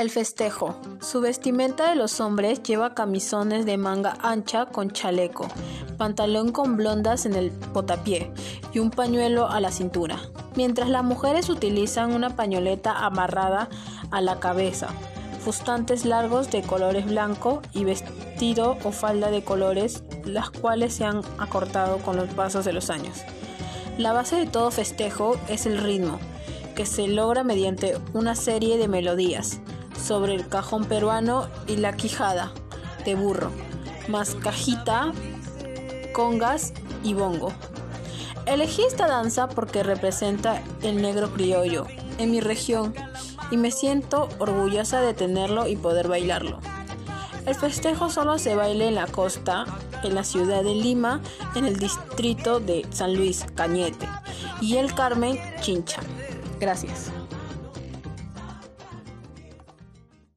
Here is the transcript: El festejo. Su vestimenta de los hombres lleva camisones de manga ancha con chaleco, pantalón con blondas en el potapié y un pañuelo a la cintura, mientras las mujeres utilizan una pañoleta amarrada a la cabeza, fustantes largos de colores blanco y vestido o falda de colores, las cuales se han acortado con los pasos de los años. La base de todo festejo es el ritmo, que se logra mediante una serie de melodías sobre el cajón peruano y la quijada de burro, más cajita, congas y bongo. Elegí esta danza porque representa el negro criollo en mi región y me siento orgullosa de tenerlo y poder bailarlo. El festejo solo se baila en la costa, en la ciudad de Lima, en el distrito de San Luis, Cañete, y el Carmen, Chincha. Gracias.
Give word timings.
El 0.00 0.08
festejo. 0.08 0.76
Su 1.02 1.20
vestimenta 1.20 1.90
de 1.90 1.94
los 1.94 2.20
hombres 2.20 2.62
lleva 2.62 2.94
camisones 2.94 3.66
de 3.66 3.76
manga 3.76 4.16
ancha 4.22 4.64
con 4.64 4.92
chaleco, 4.92 5.46
pantalón 5.98 6.52
con 6.52 6.78
blondas 6.78 7.26
en 7.26 7.34
el 7.34 7.50
potapié 7.50 8.32
y 8.72 8.78
un 8.78 8.90
pañuelo 8.90 9.50
a 9.50 9.60
la 9.60 9.70
cintura, 9.70 10.18
mientras 10.56 10.88
las 10.88 11.04
mujeres 11.04 11.50
utilizan 11.50 12.14
una 12.14 12.34
pañoleta 12.34 13.04
amarrada 13.04 13.68
a 14.10 14.22
la 14.22 14.40
cabeza, 14.40 14.88
fustantes 15.44 16.06
largos 16.06 16.50
de 16.50 16.62
colores 16.62 17.04
blanco 17.04 17.60
y 17.74 17.84
vestido 17.84 18.78
o 18.84 18.92
falda 18.92 19.30
de 19.30 19.44
colores, 19.44 20.02
las 20.24 20.48
cuales 20.48 20.94
se 20.94 21.04
han 21.04 21.20
acortado 21.36 21.98
con 21.98 22.16
los 22.16 22.30
pasos 22.30 22.64
de 22.64 22.72
los 22.72 22.88
años. 22.88 23.18
La 23.98 24.14
base 24.14 24.36
de 24.36 24.46
todo 24.46 24.70
festejo 24.70 25.36
es 25.46 25.66
el 25.66 25.76
ritmo, 25.76 26.18
que 26.74 26.86
se 26.86 27.06
logra 27.06 27.44
mediante 27.44 27.98
una 28.14 28.34
serie 28.34 28.78
de 28.78 28.88
melodías 28.88 29.60
sobre 30.02 30.34
el 30.34 30.48
cajón 30.48 30.84
peruano 30.84 31.48
y 31.66 31.76
la 31.76 31.96
quijada 31.96 32.52
de 33.04 33.14
burro, 33.14 33.50
más 34.08 34.34
cajita, 34.34 35.12
congas 36.12 36.72
y 37.02 37.14
bongo. 37.14 37.52
Elegí 38.46 38.82
esta 38.82 39.06
danza 39.06 39.48
porque 39.48 39.82
representa 39.82 40.62
el 40.82 41.00
negro 41.00 41.32
criollo 41.32 41.86
en 42.18 42.30
mi 42.30 42.40
región 42.40 42.94
y 43.50 43.56
me 43.56 43.70
siento 43.70 44.28
orgullosa 44.38 45.00
de 45.00 45.14
tenerlo 45.14 45.66
y 45.66 45.76
poder 45.76 46.08
bailarlo. 46.08 46.58
El 47.46 47.54
festejo 47.54 48.10
solo 48.10 48.38
se 48.38 48.54
baila 48.54 48.84
en 48.84 48.94
la 48.94 49.06
costa, 49.06 49.64
en 50.02 50.14
la 50.14 50.24
ciudad 50.24 50.62
de 50.62 50.74
Lima, 50.74 51.20
en 51.54 51.64
el 51.64 51.78
distrito 51.78 52.60
de 52.60 52.86
San 52.90 53.16
Luis, 53.16 53.46
Cañete, 53.54 54.08
y 54.60 54.76
el 54.76 54.94
Carmen, 54.94 55.38
Chincha. 55.60 56.00
Gracias. 56.60 57.10